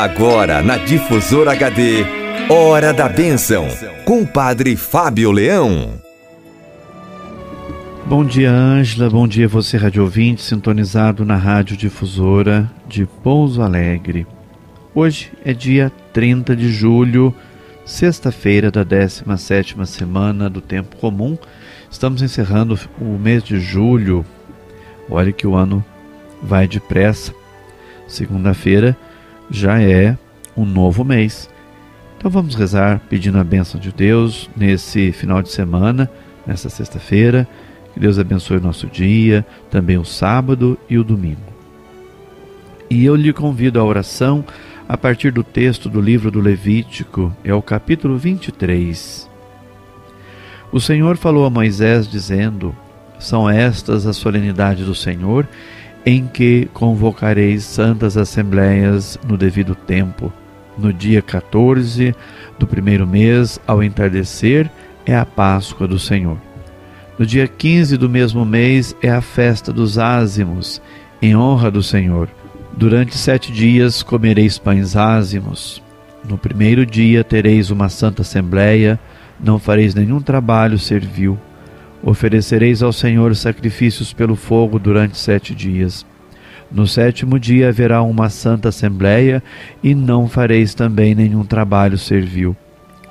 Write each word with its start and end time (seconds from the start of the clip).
Agora 0.00 0.62
na 0.62 0.76
Difusora 0.76 1.50
HD, 1.50 2.04
Hora 2.48 2.92
da 2.92 3.08
Bênção, 3.08 3.66
com 4.04 4.22
o 4.22 4.26
Padre 4.26 4.76
Fábio 4.76 5.32
Leão. 5.32 6.00
Bom 8.06 8.24
dia, 8.24 8.48
Ângela. 8.48 9.10
Bom 9.10 9.26
dia, 9.26 9.48
você, 9.48 9.76
rádio 9.76 10.04
ouvinte, 10.04 10.40
sintonizado 10.40 11.24
na 11.24 11.34
Rádio 11.34 11.76
Difusora 11.76 12.70
de 12.86 13.06
Pouso 13.06 13.60
Alegre. 13.60 14.24
Hoje 14.94 15.32
é 15.44 15.52
dia 15.52 15.90
30 16.12 16.54
de 16.54 16.68
julho, 16.68 17.34
sexta-feira 17.84 18.70
da 18.70 18.84
17 18.84 19.84
semana 19.84 20.48
do 20.48 20.60
Tempo 20.60 20.94
Comum. 20.94 21.36
Estamos 21.90 22.22
encerrando 22.22 22.78
o 23.00 23.18
mês 23.18 23.42
de 23.42 23.58
julho. 23.58 24.24
Olha 25.10 25.32
que 25.32 25.44
o 25.44 25.56
ano 25.56 25.84
vai 26.40 26.68
depressa. 26.68 27.34
Segunda-feira 28.06 28.96
já 29.50 29.80
é 29.80 30.16
um 30.56 30.64
novo 30.64 31.04
mês. 31.04 31.48
Então 32.16 32.30
vamos 32.30 32.54
rezar 32.54 33.00
pedindo 33.08 33.38
a 33.38 33.44
bênção 33.44 33.80
de 33.80 33.92
Deus 33.92 34.50
nesse 34.56 35.12
final 35.12 35.40
de 35.40 35.50
semana, 35.50 36.10
nessa 36.46 36.68
sexta-feira. 36.68 37.46
Que 37.94 38.00
Deus 38.00 38.18
abençoe 38.18 38.58
o 38.58 38.62
nosso 38.62 38.86
dia, 38.86 39.46
também 39.70 39.98
o 39.98 40.04
sábado 40.04 40.78
e 40.88 40.98
o 40.98 41.04
domingo. 41.04 41.40
E 42.90 43.04
eu 43.04 43.14
lhe 43.14 43.32
convido 43.32 43.78
à 43.78 43.84
oração 43.84 44.44
a 44.88 44.96
partir 44.96 45.30
do 45.30 45.44
texto 45.44 45.88
do 45.90 46.00
livro 46.00 46.30
do 46.30 46.40
Levítico, 46.40 47.36
é 47.44 47.52
o 47.52 47.60
capítulo 47.60 48.16
23. 48.16 49.28
O 50.72 50.80
Senhor 50.80 51.16
falou 51.16 51.44
a 51.44 51.50
Moisés, 51.50 52.08
dizendo: 52.08 52.74
São 53.18 53.48
estas 53.48 54.06
as 54.06 54.16
solenidades 54.16 54.86
do 54.86 54.94
Senhor 54.94 55.46
em 56.08 56.26
que 56.26 56.66
convocareis 56.72 57.64
santas 57.64 58.16
assembleias 58.16 59.18
no 59.28 59.36
devido 59.36 59.74
tempo. 59.74 60.32
No 60.78 60.90
dia 60.90 61.20
14 61.20 62.14
do 62.58 62.66
primeiro 62.66 63.06
mês, 63.06 63.60
ao 63.66 63.82
entardecer, 63.82 64.70
é 65.04 65.14
a 65.14 65.26
Páscoa 65.26 65.86
do 65.86 65.98
Senhor. 65.98 66.38
No 67.18 67.26
dia 67.26 67.46
15 67.46 67.98
do 67.98 68.08
mesmo 68.08 68.42
mês 68.46 68.96
é 69.02 69.10
a 69.10 69.20
festa 69.20 69.70
dos 69.70 69.98
ázimos, 69.98 70.80
em 71.20 71.36
honra 71.36 71.70
do 71.70 71.82
Senhor. 71.82 72.30
Durante 72.72 73.14
sete 73.14 73.52
dias 73.52 74.02
comereis 74.02 74.56
pães 74.56 74.96
ázimos. 74.96 75.82
No 76.26 76.38
primeiro 76.38 76.86
dia 76.86 77.22
tereis 77.22 77.70
uma 77.70 77.90
santa 77.90 78.22
assembleia, 78.22 78.98
não 79.38 79.58
fareis 79.58 79.94
nenhum 79.94 80.22
trabalho 80.22 80.78
servil 80.78 81.38
Oferecereis 82.02 82.82
ao 82.82 82.92
Senhor 82.92 83.34
sacrifícios 83.34 84.12
pelo 84.12 84.36
fogo 84.36 84.78
durante 84.78 85.18
sete 85.18 85.54
dias. 85.54 86.06
No 86.70 86.86
sétimo 86.86 87.38
dia 87.38 87.70
haverá 87.70 88.02
uma 88.02 88.28
santa 88.28 88.68
assembleia 88.68 89.42
e 89.82 89.94
não 89.94 90.28
fareis 90.28 90.74
também 90.74 91.14
nenhum 91.14 91.44
trabalho 91.44 91.96
servil. 91.96 92.56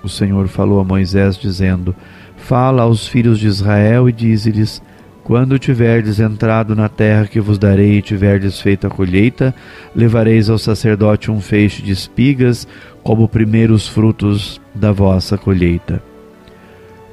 O 0.03 0.07
Senhor 0.07 0.47
falou 0.47 0.79
a 0.79 0.83
Moisés, 0.83 1.37
dizendo: 1.37 1.95
Fala 2.37 2.83
aos 2.83 3.07
filhos 3.07 3.39
de 3.39 3.47
Israel 3.47 4.07
e 4.07 4.11
dize-lhes: 4.11 4.81
Quando 5.23 5.57
tiverdes 5.57 6.19
entrado 6.19 6.75
na 6.75 6.87
terra 6.87 7.25
que 7.25 7.41
vos 7.41 7.57
darei 7.57 7.97
e 7.97 8.01
tiverdes 8.01 8.61
feito 8.61 8.85
a 8.85 8.89
colheita, 8.89 9.53
levareis 9.95 10.49
ao 10.49 10.57
sacerdote 10.57 11.31
um 11.31 11.41
feixe 11.41 11.81
de 11.81 11.91
espigas 11.91 12.67
como 13.03 13.27
primeiros 13.27 13.87
frutos 13.87 14.61
da 14.73 14.91
vossa 14.91 15.37
colheita. 15.37 16.01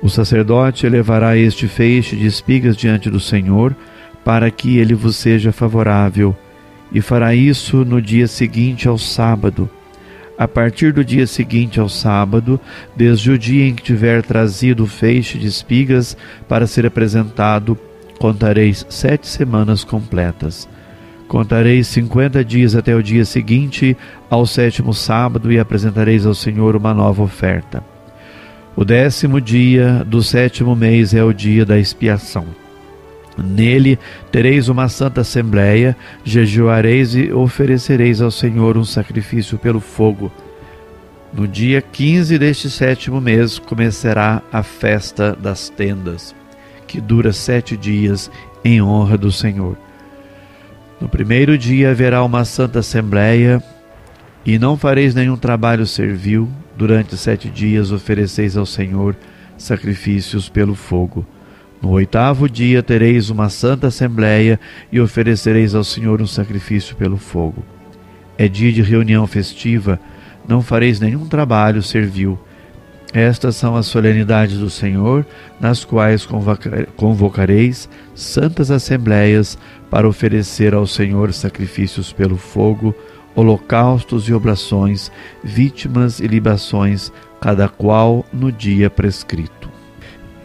O 0.05 0.09
sacerdote 0.11 0.87
levará 0.87 1.35
este 1.35 1.67
feixe 1.67 2.15
de 2.15 2.27
espigas 2.27 2.77
diante 2.77 3.09
do 3.09 3.19
Senhor, 3.19 3.75
para 4.23 4.51
que 4.51 4.77
ele 4.77 4.93
vos 4.93 5.17
seja 5.17 5.51
favorável, 5.51 6.37
e 6.93 7.01
fará 7.01 7.35
isso 7.35 7.87
no 7.87 8.03
dia 8.03 8.27
seguinte 8.27 8.87
ao 8.87 8.99
sábado. 8.99 9.67
A 10.37 10.47
partir 10.47 10.93
do 10.93 11.03
dia 11.03 11.27
seguinte 11.27 11.81
ao 11.81 11.89
sábado, 11.89 12.61
desde 12.95 13.31
o 13.31 13.39
dia 13.39 13.67
em 13.67 13.75
que 13.75 13.83
tiver 13.83 14.23
trazido 14.23 14.85
o 14.85 14.87
feixe 14.87 15.39
de 15.39 15.47
espigas 15.47 16.15
para 16.47 16.67
ser 16.67 16.85
apresentado, 16.85 17.75
contareis 18.19 18.85
sete 18.91 19.27
semanas 19.27 19.85
completas. 19.85 20.69
Contareis 21.27 21.87
cinquenta 21.87 22.45
dias 22.45 22.77
até 22.77 22.95
o 22.95 23.03
dia 23.03 23.25
seguinte, 23.25 23.97
ao 24.29 24.45
sétimo 24.45 24.93
sábado, 24.93 25.51
e 25.51 25.59
apresentareis 25.59 26.27
ao 26.27 26.35
Senhor 26.35 26.77
uma 26.77 26.93
nova 26.93 27.23
oferta. 27.23 27.94
O 28.77 28.85
décimo 28.85 29.41
dia 29.41 30.05
do 30.05 30.21
sétimo 30.21 30.75
mês 30.75 31.15
é 31.15 31.23
o 31.23 31.33
dia 31.33 31.65
da 31.65 31.79
expiação. 31.79 32.45
Nele 33.39 33.99
tereis 34.33 34.69
uma 34.69 34.89
santa 34.89 35.21
assembléia, 35.21 35.97
jejuareis 36.25 37.15
e 37.15 37.33
oferecereis 37.33 38.21
ao 38.21 38.33
Senhor 38.33 38.77
um 38.77 38.85
sacrifício 38.85 39.59
pelo 39.59 39.79
fogo. 39.79 40.31
No 41.33 41.47
dia 41.47 41.81
15 41.81 42.37
deste 42.37 42.69
sétimo 42.69 43.21
mês 43.21 43.61
começará 43.61 44.43
a 44.53 44.63
festa 44.65 45.37
das 45.41 45.69
tendas, 45.69 46.35
que 46.87 47.01
dura 47.01 47.33
sete 47.33 47.77
dias 47.77 48.29
em 48.65 48.83
honra 48.83 49.17
do 49.17 49.31
Senhor. 49.31 49.77
No 51.01 51.09
primeiro 51.09 51.57
dia 51.57 51.91
haverá 51.91 52.25
uma 52.25 52.45
santa 52.45 52.81
assembléia, 52.81 53.63
e 54.45 54.59
não 54.59 54.77
fareis 54.77 55.15
nenhum 55.15 55.37
trabalho 55.37 55.87
servil, 55.87 56.49
Durante 56.77 57.17
sete 57.17 57.49
dias 57.49 57.93
ofereceis 57.93 58.57
ao 58.57 58.67
Senhor 58.67 59.17
sacrifícios 59.57 60.49
pelo 60.49 60.75
fogo. 60.75 61.25
No 61.81 61.91
oitavo 61.91 62.49
dia 62.49 62.83
tereis 62.83 63.31
uma 63.31 63.49
santa 63.49 63.89
assembléia 63.89 64.59
e 64.91 65.01
oferecereis 65.01 65.75
ao 65.75 65.85
Senhor 65.85 66.21
um 66.21 66.27
sacrifício 66.27 66.97
pelo 66.97 67.17
fogo. 67.17 67.65
É 68.37 68.49
dia 68.49 68.73
de 68.73 68.83
reunião 68.83 69.27
festiva, 69.27 70.01
não 70.49 70.63
fareis 70.63 70.99
nenhum 70.99 71.27
trabalho 71.27 71.83
servil. 71.83 72.39
Estas 73.13 73.55
são 73.55 73.77
as 73.77 73.87
solenidades 73.87 74.59
do 74.59 74.69
Senhor, 74.69 75.25
nas 75.61 75.85
quais 75.85 76.27
convocareis 76.97 77.89
santas 78.13 78.73
assembléias 78.73 79.57
para 79.89 80.09
oferecer 80.09 80.75
ao 80.75 80.85
Senhor 80.85 81.33
sacrifícios 81.33 82.13
pelo 82.13 82.37
fogo, 82.37 82.93
holocaustos 83.35 84.29
e 84.29 84.35
oblações, 84.35 85.11
vítimas 85.43 86.21
e 86.21 86.27
libações, 86.27 87.13
cada 87.41 87.69
qual 87.69 88.25
no 88.33 88.51
dia 88.51 88.89
prescrito. 88.89 89.69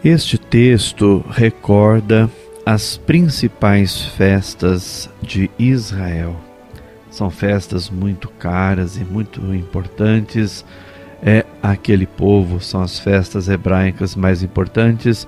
Este 0.04 0.38
texto 0.38 1.24
recorda 1.30 2.30
as 2.64 2.96
principais 2.96 4.00
festas 4.00 5.10
de 5.22 5.50
Israel. 5.58 6.36
São 7.10 7.30
festas 7.30 7.90
muito 7.90 8.28
caras 8.28 8.96
e 8.96 9.04
muito 9.04 9.40
importantes. 9.54 10.64
É 11.22 11.44
aquele 11.62 12.06
povo, 12.06 12.60
são 12.60 12.80
as 12.80 12.98
festas 12.98 13.48
hebraicas 13.48 14.16
mais 14.16 14.42
importantes 14.42 15.26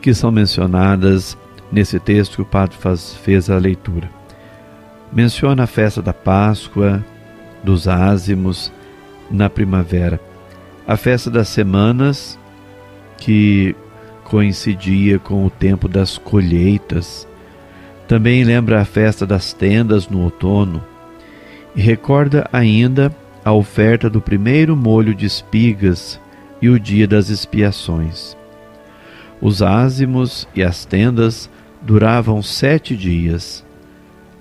que 0.00 0.14
são 0.14 0.30
mencionadas 0.30 1.36
nesse 1.70 1.98
texto 1.98 2.36
que 2.36 2.42
o 2.42 2.46
padre 2.46 2.76
faz, 2.78 3.14
fez 3.14 3.50
a 3.50 3.58
leitura 3.58 4.23
menciona 5.14 5.62
a 5.62 5.66
festa 5.66 6.02
da 6.02 6.12
Páscoa, 6.12 7.04
dos 7.62 7.86
ázimos 7.86 8.72
na 9.30 9.48
primavera, 9.48 10.20
a 10.86 10.96
festa 10.96 11.30
das 11.30 11.48
semanas, 11.48 12.38
que 13.16 13.74
coincidia 14.24 15.18
com 15.18 15.46
o 15.46 15.50
tempo 15.50 15.88
das 15.88 16.18
colheitas. 16.18 17.28
Também 18.08 18.42
lembra 18.42 18.80
a 18.80 18.84
festa 18.84 19.24
das 19.24 19.52
tendas 19.52 20.08
no 20.08 20.22
outono 20.22 20.82
e 21.74 21.80
recorda 21.80 22.48
ainda 22.52 23.14
a 23.44 23.52
oferta 23.52 24.10
do 24.10 24.20
primeiro 24.20 24.76
molho 24.76 25.14
de 25.14 25.24
espigas 25.24 26.20
e 26.60 26.68
o 26.68 26.78
dia 26.78 27.06
das 27.06 27.30
expiações. 27.30 28.36
Os 29.40 29.62
ázimos 29.62 30.48
e 30.54 30.62
as 30.62 30.84
tendas 30.84 31.48
duravam 31.80 32.42
sete 32.42 32.96
dias 32.96 33.64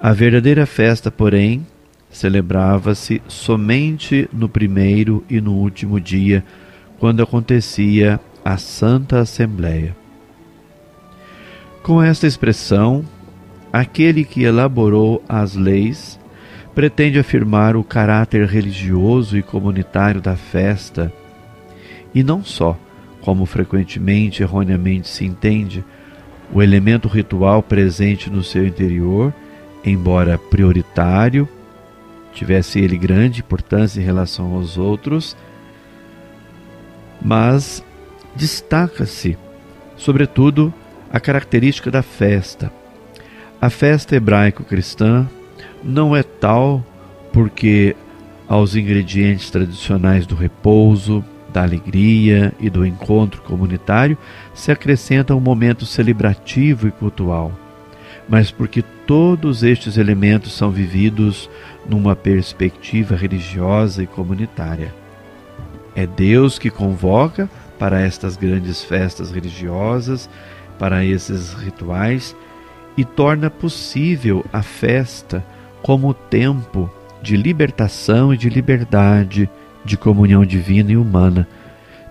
a 0.03 0.11
verdadeira 0.11 0.65
festa, 0.65 1.09
porém, 1.09 1.65
celebrava-se 2.09 3.21
somente 3.25 4.29
no 4.33 4.49
primeiro 4.49 5.23
e 5.29 5.39
no 5.39 5.53
último 5.53 5.97
dia, 5.97 6.43
quando 6.99 7.23
acontecia 7.23 8.19
a 8.43 8.57
Santa 8.57 9.19
Assembleia. 9.19 9.95
Com 11.81 12.03
esta 12.03 12.27
expressão, 12.27 13.05
aquele 13.71 14.25
que 14.25 14.43
elaborou 14.43 15.23
as 15.27 15.55
leis 15.55 16.19
pretende 16.75 17.17
afirmar 17.17 17.77
o 17.77 17.83
caráter 17.83 18.45
religioso 18.45 19.37
e 19.37 19.41
comunitário 19.41 20.19
da 20.19 20.35
festa, 20.35 21.13
e 22.13 22.25
não 22.25 22.43
só, 22.43 22.77
como 23.21 23.45
frequentemente 23.45 24.43
erroneamente 24.43 25.07
se 25.07 25.23
entende, 25.23 25.81
o 26.53 26.61
elemento 26.61 27.07
ritual 27.07 27.63
presente 27.63 28.29
no 28.29 28.43
seu 28.43 28.67
interior 28.67 29.33
embora 29.83 30.37
prioritário, 30.37 31.47
tivesse 32.33 32.79
ele 32.79 32.97
grande 32.97 33.41
importância 33.41 33.99
em 33.99 34.03
relação 34.03 34.55
aos 34.55 34.77
outros, 34.77 35.35
mas 37.21 37.83
destaca-se, 38.35 39.37
sobretudo, 39.95 40.73
a 41.11 41.19
característica 41.19 41.91
da 41.91 42.01
festa. 42.01 42.71
A 43.61 43.69
festa 43.69 44.15
hebraico-cristã 44.15 45.27
não 45.83 46.15
é 46.15 46.23
tal 46.23 46.83
porque 47.31 47.95
aos 48.47 48.75
ingredientes 48.75 49.49
tradicionais 49.49 50.25
do 50.25 50.35
repouso, 50.35 51.23
da 51.53 51.61
alegria 51.61 52.51
e 52.59 52.69
do 52.69 52.85
encontro 52.85 53.41
comunitário 53.43 54.17
se 54.53 54.71
acrescenta 54.71 55.35
um 55.35 55.39
momento 55.39 55.85
celebrativo 55.85 56.87
e 56.87 56.91
cultual, 56.91 57.51
mas 58.27 58.49
porque 58.49 58.83
todos 59.05 59.63
estes 59.63 59.97
elementos 59.97 60.53
são 60.53 60.71
vividos 60.71 61.49
numa 61.87 62.15
perspectiva 62.15 63.15
religiosa 63.15 64.03
e 64.03 64.07
comunitária. 64.07 64.93
É 65.95 66.07
Deus 66.07 66.57
que 66.57 66.69
convoca 66.69 67.49
para 67.77 68.01
estas 68.01 68.35
grandes 68.35 68.83
festas 68.83 69.31
religiosas, 69.31 70.29
para 70.79 71.05
esses 71.05 71.53
rituais, 71.53 72.35
e 72.97 73.03
torna 73.03 73.49
possível 73.49 74.45
a 74.53 74.61
festa 74.61 75.43
como 75.81 76.13
tempo 76.13 76.89
de 77.21 77.35
libertação 77.35 78.33
e 78.33 78.37
de 78.37 78.49
liberdade, 78.49 79.49
de 79.83 79.97
comunhão 79.97 80.45
divina 80.45 80.91
e 80.91 80.97
humana, 80.97 81.47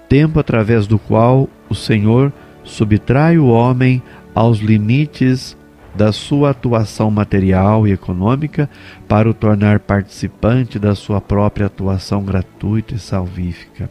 tempo 0.09 0.39
através 0.39 0.87
do 0.87 0.99
qual 0.99 1.49
o 1.69 1.75
Senhor 1.75 2.33
subtrai 2.65 3.39
o 3.39 3.47
homem 3.47 4.03
aos 4.35 4.59
limites 4.59 5.56
da 5.94 6.12
sua 6.12 6.50
atuação 6.50 7.11
material 7.11 7.87
e 7.87 7.93
econômica 7.93 8.69
para 9.06 9.29
o 9.29 9.35
tornar 9.35 9.81
participante 9.81 10.79
da 10.79 10.94
sua 10.94 11.21
própria 11.21 11.67
atuação 11.67 12.23
gratuita 12.23 12.94
e 12.94 12.99
salvífica. 12.99 13.91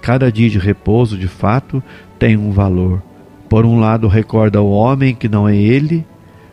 Cada 0.00 0.30
dia 0.30 0.50
de 0.50 0.58
repouso, 0.58 1.16
de 1.16 1.28
fato, 1.28 1.82
tem 2.18 2.36
um 2.36 2.50
valor. 2.50 3.02
Por 3.48 3.64
um 3.64 3.78
lado, 3.78 4.08
recorda 4.08 4.58
ao 4.58 4.68
homem 4.68 5.14
que 5.14 5.28
não 5.28 5.48
é 5.48 5.56
ele, 5.56 6.06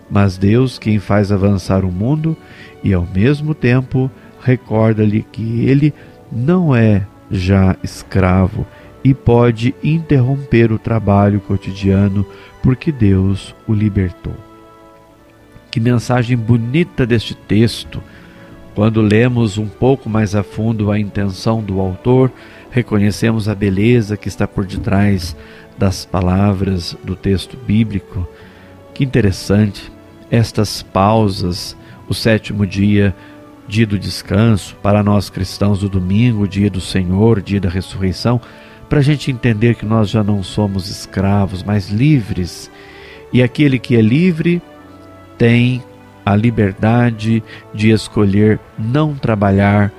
mas 0.10 0.38
Deus 0.38 0.78
quem 0.78 1.00
faz 1.00 1.32
avançar 1.32 1.86
o 1.86 1.92
mundo, 1.92 2.36
e 2.84 2.94
ao 2.94 3.08
mesmo 3.14 3.54
tempo 3.54 4.10
recorda-lhe 4.42 5.24
que 5.32 5.66
ele 5.66 5.94
não 6.32 6.76
é 6.76 7.06
já 7.32 7.76
escravo 7.84 8.66
e 9.04 9.14
pode 9.14 9.74
interromper 9.84 10.72
o 10.72 10.80
trabalho 10.80 11.40
cotidiano 11.40 12.26
porque 12.62 12.92
Deus 12.92 13.56
o 13.68 13.74
libertou. 13.74 14.34
Que 15.72 15.80
mensagem 15.80 16.36
bonita 16.36 17.06
deste 17.06 17.36
texto! 17.36 18.02
Quando 18.76 19.02
lemos 19.02 19.58
um 19.58 19.68
pouco 19.68 20.10
mais 20.10 20.36
a 20.36 20.44
fundo 20.44 20.92
a 20.92 21.00
intenção 21.00 21.62
do 21.62 21.80
autor, 21.80 22.32
reconhecemos 22.72 23.50
a 23.50 23.56
beleza 23.56 24.16
que 24.16 24.28
está 24.28 24.48
por 24.48 24.66
detrás 24.66 25.36
das 25.78 26.06
palavras 26.06 26.96
do 27.04 27.16
texto 27.16 27.58
bíblico. 27.58 28.28
Que 28.94 29.04
interessante 29.04 29.92
estas 30.32 30.82
pausas, 30.82 31.76
o 32.08 32.14
sétimo 32.14 32.66
dia, 32.66 33.16
dia 33.68 33.86
do 33.86 34.00
descanso, 34.00 34.76
para 34.82 35.04
nós 35.04 35.30
cristãos, 35.30 35.84
o 35.84 35.90
domingo, 35.90 36.48
dia 36.48 36.70
do 36.70 36.82
Senhor, 36.82 37.42
dia 37.42 37.60
da 37.60 37.70
ressurreição, 37.70 38.42
para 38.90 39.00
a 39.00 39.04
gente 39.04 39.32
entender 39.32 39.76
que 39.76 39.86
nós 39.86 40.10
já 40.10 40.24
não 40.24 40.42
somos 40.42 40.90
escravos, 40.90 41.62
mas 41.62 41.90
livres. 41.90 42.72
E 43.32 43.44
aquele 43.44 43.78
que 43.78 43.96
é 43.96 44.02
livre 44.02 44.62
tem 45.38 45.84
a 46.26 46.36
liberdade 46.36 47.44
de 47.74 47.92
escolher 47.92 48.60
não 48.78 49.16
trabalhar 49.16 49.94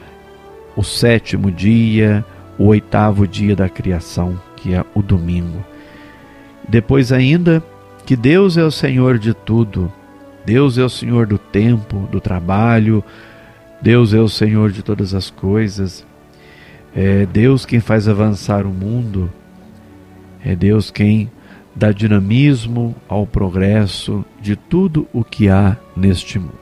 o 0.76 0.82
sétimo 0.82 1.50
dia, 1.50 2.24
o 2.58 2.66
oitavo 2.66 3.26
dia 3.26 3.54
da 3.54 3.68
criação, 3.68 4.38
que 4.56 4.74
é 4.74 4.84
o 4.94 5.02
domingo. 5.02 5.64
Depois 6.68 7.12
ainda 7.12 7.62
que 8.04 8.16
Deus 8.16 8.56
é 8.56 8.64
o 8.64 8.70
Senhor 8.70 9.18
de 9.18 9.32
tudo, 9.32 9.92
Deus 10.44 10.78
é 10.78 10.84
o 10.84 10.90
Senhor 10.90 11.26
do 11.26 11.38
tempo, 11.38 12.08
do 12.10 12.20
trabalho, 12.20 13.04
Deus 13.80 14.12
é 14.12 14.18
o 14.18 14.28
Senhor 14.28 14.70
de 14.70 14.82
todas 14.82 15.14
as 15.14 15.30
coisas. 15.30 16.06
É 16.94 17.26
Deus 17.26 17.64
quem 17.64 17.80
faz 17.80 18.08
avançar 18.08 18.66
o 18.66 18.70
mundo. 18.70 19.30
É 20.44 20.54
Deus 20.54 20.90
quem 20.90 21.30
dá 21.74 21.92
dinamismo 21.92 22.94
ao 23.08 23.26
progresso 23.26 24.24
de 24.40 24.56
tudo 24.56 25.06
o 25.12 25.22
que 25.22 25.48
há 25.48 25.76
neste 25.96 26.38
mundo. 26.38 26.58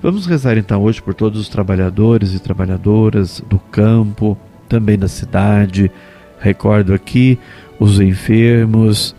Vamos 0.00 0.26
rezar 0.26 0.56
então 0.56 0.82
hoje 0.82 1.02
por 1.02 1.12
todos 1.12 1.40
os 1.40 1.48
trabalhadores 1.48 2.32
e 2.32 2.38
trabalhadoras 2.38 3.42
do 3.48 3.58
campo, 3.58 4.38
também 4.68 4.98
da 4.98 5.08
cidade. 5.08 5.90
Recordo 6.38 6.94
aqui 6.94 7.38
os 7.80 8.00
enfermos, 8.00 9.14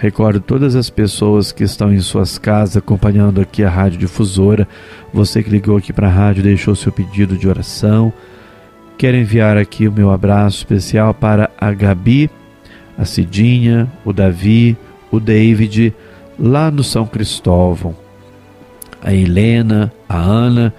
Recordo 0.00 0.40
todas 0.40 0.76
as 0.76 0.88
pessoas 0.88 1.52
que 1.52 1.62
estão 1.62 1.92
em 1.92 2.00
suas 2.00 2.38
casas 2.38 2.78
acompanhando 2.78 3.38
aqui 3.38 3.62
a 3.62 3.68
Rádio 3.68 3.98
Difusora. 3.98 4.66
Você 5.12 5.42
que 5.42 5.50
ligou 5.50 5.76
aqui 5.76 5.92
para 5.92 6.08
a 6.08 6.10
rádio, 6.10 6.42
deixou 6.42 6.74
seu 6.74 6.90
pedido 6.90 7.36
de 7.36 7.46
oração. 7.46 8.10
Quero 9.00 9.16
enviar 9.16 9.56
aqui 9.56 9.88
o 9.88 9.92
meu 9.92 10.10
abraço 10.10 10.58
especial 10.58 11.14
para 11.14 11.48
a 11.58 11.72
Gabi, 11.72 12.30
a 12.98 13.06
Cidinha, 13.06 13.90
o 14.04 14.12
Davi, 14.12 14.76
o 15.10 15.18
David, 15.18 15.94
lá 16.38 16.70
no 16.70 16.84
São 16.84 17.06
Cristóvão. 17.06 17.96
A 19.02 19.10
Helena, 19.10 19.90
a 20.06 20.18
Ana, 20.18 20.74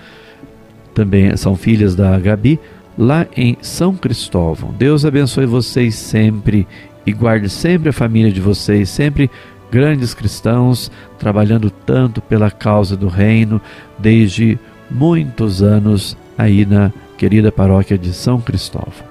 também 0.94 1.36
são 1.36 1.56
filhas 1.56 1.96
da 1.96 2.20
Gabi, 2.20 2.60
lá 2.96 3.26
em 3.36 3.58
São 3.60 3.96
Cristóvão. 3.96 4.72
Deus 4.78 5.04
abençoe 5.04 5.48
vocês 5.48 5.96
sempre 5.96 6.68
e 7.04 7.12
guarde 7.12 7.50
sempre 7.50 7.90
a 7.90 7.94
família 7.94 8.32
de 8.32 8.40
vocês, 8.40 8.88
sempre 8.90 9.32
grandes 9.72 10.14
cristãos, 10.14 10.92
trabalhando 11.18 11.72
tanto 11.72 12.22
pela 12.22 12.52
causa 12.52 12.96
do 12.96 13.08
reino 13.08 13.60
desde 13.98 14.60
muitos 14.92 15.64
anos 15.64 16.16
aí 16.38 16.68
na 16.68 16.92
querida 17.22 17.52
paróquia 17.52 18.00
de 18.00 18.14
São 18.14 18.42
Cristóvão. 18.42 19.06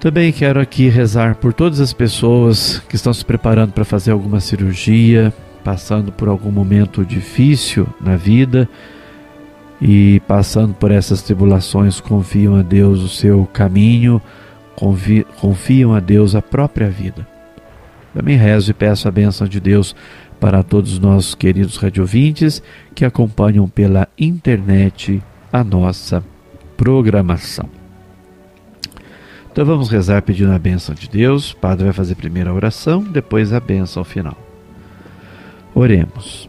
Também 0.00 0.32
quero 0.32 0.60
aqui 0.60 0.88
rezar 0.88 1.36
por 1.36 1.52
todas 1.52 1.78
as 1.78 1.92
pessoas 1.92 2.80
que 2.88 2.96
estão 2.96 3.14
se 3.14 3.24
preparando 3.24 3.70
para 3.70 3.84
fazer 3.84 4.10
alguma 4.10 4.40
cirurgia, 4.40 5.32
passando 5.62 6.10
por 6.10 6.26
algum 6.26 6.50
momento 6.50 7.04
difícil 7.04 7.86
na 8.00 8.16
vida 8.16 8.68
e 9.80 10.20
passando 10.26 10.74
por 10.74 10.90
essas 10.90 11.22
tribulações, 11.22 12.00
confiam 12.00 12.56
a 12.56 12.62
Deus 12.62 13.04
o 13.04 13.08
seu 13.08 13.48
caminho 13.52 14.20
confiam 15.40 15.94
a 15.94 16.00
Deus 16.00 16.34
a 16.34 16.42
própria 16.42 16.90
vida. 16.90 17.24
Também 18.12 18.36
rezo 18.36 18.72
e 18.72 18.74
peço 18.74 19.06
a 19.06 19.12
bênção 19.12 19.46
de 19.46 19.60
Deus 19.60 19.94
para 20.40 20.64
todos 20.64 20.94
os 20.94 20.98
nossos 20.98 21.36
queridos 21.36 21.76
radiovintes 21.76 22.60
que 22.96 23.04
acompanham 23.04 23.68
pela 23.68 24.08
internet 24.18 25.22
a 25.52 25.62
nossa 25.62 26.22
programação. 26.78 27.68
Então 29.50 29.66
vamos 29.66 29.90
rezar 29.90 30.22
pedindo 30.22 30.52
a 30.52 30.58
bênção 30.58 30.94
de 30.94 31.08
Deus. 31.08 31.50
O 31.50 31.56
padre 31.56 31.84
vai 31.84 31.92
fazer 31.92 32.14
primeiro 32.14 32.48
a 32.48 32.54
oração, 32.54 33.02
depois 33.02 33.52
a 33.52 33.58
bênção 33.58 34.04
final. 34.04 34.38
Oremos. 35.74 36.48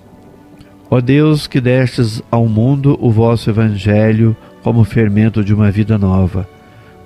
Ó 0.91 1.01
Deus 1.01 1.47
que 1.47 1.59
destes 1.59 2.21
ao 2.29 2.47
mundo 2.47 2.95
o 3.01 3.11
vosso 3.11 3.49
evangelho 3.49 4.37
como 4.61 4.83
fermento 4.83 5.43
de 5.43 5.53
uma 5.53 5.71
vida 5.71 5.97
nova, 5.97 6.47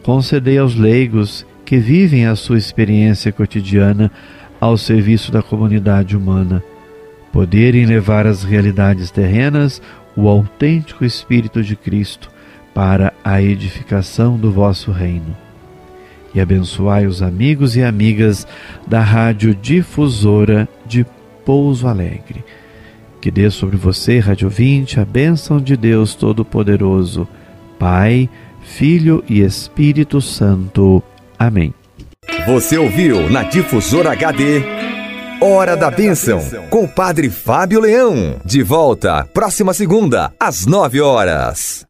concedei 0.04 0.58
aos 0.58 0.76
leigos 0.76 1.46
que 1.66 1.78
vivem 1.78 2.26
a 2.26 2.36
sua 2.36 2.58
experiência 2.58 3.32
cotidiana 3.32 4.12
ao 4.60 4.78
serviço 4.78 5.32
da 5.32 5.42
comunidade 5.42 6.18
humana, 6.18 6.62
poderem 7.32 7.86
levar 7.86 8.28
às 8.28 8.44
realidades 8.44 9.12
terrenas 9.12 9.82
o 10.16 10.28
autêntico 10.28 11.06
Espírito 11.06 11.64
de 11.64 11.76
Cristo 11.76 12.34
para 12.74 13.14
a 13.24 13.42
edificação 13.42 14.38
do 14.38 14.52
vosso 14.52 14.92
reino. 14.92 15.36
E 16.34 16.42
abençoai 16.42 17.06
os 17.06 17.22
amigos 17.22 17.76
e 17.76 17.84
amigas 17.84 18.48
da 18.88 19.02
Rádio 19.02 19.54
Difusora 19.54 20.68
de 20.86 21.06
Pouso 21.46 21.88
Alegre. 21.88 22.44
Que 23.22 23.30
dê 23.30 23.50
sobre 23.50 23.78
você, 23.78 24.20
Rádio 24.20 24.50
20, 24.50 25.00
a 25.00 25.06
bênção 25.06 25.60
de 25.62 25.78
Deus 25.78 26.16
Todo-Poderoso, 26.16 27.28
Pai, 27.78 28.30
Filho 28.62 29.24
e 29.30 29.42
Espírito 29.42 30.20
Santo. 30.20 31.04
Amém. 31.38 31.74
Você 32.48 32.78
ouviu 32.78 33.30
na 33.30 33.44
Difusora 33.44 34.12
HD 34.12 34.64
Hora 35.44 35.76
da 35.76 35.92
Bênção 35.92 36.40
com 36.70 36.86
o 36.86 36.88
Padre 36.88 37.30
Fábio 37.30 37.82
Leão. 37.82 38.40
De 38.46 38.64
volta 38.64 39.28
próxima 39.34 39.74
segunda 39.74 40.32
às 40.40 40.66
nove 40.66 41.02
horas. 41.02 41.86